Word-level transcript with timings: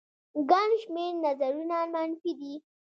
ګڼ 0.49 0.69
شمېر 0.83 1.11
نظرونه 1.25 1.77
منفي 1.93 2.31
دي 2.39 2.53